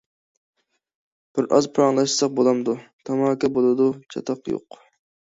بىر 1.39 1.47
ئاز 1.57 1.67
پاراڭلاشساق 1.75 2.33
بولامدۇ؟ 2.39 2.75
تاماكا: 3.09 3.51
بولىدۇ، 3.59 3.87
چاتاق 4.15 4.49
يوق. 4.53 4.79